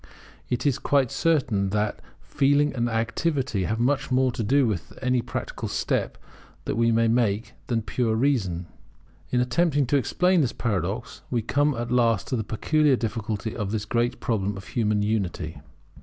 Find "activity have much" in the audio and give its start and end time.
2.89-4.09